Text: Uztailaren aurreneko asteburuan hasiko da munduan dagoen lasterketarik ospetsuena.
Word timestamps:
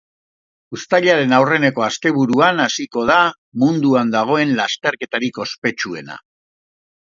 Uztailaren 0.77 1.35
aurreneko 1.39 1.85
asteburuan 1.89 2.65
hasiko 2.65 3.05
da 3.11 3.19
munduan 3.67 4.13
dagoen 4.19 4.57
lasterketarik 4.63 5.41
ospetsuena. 5.49 6.23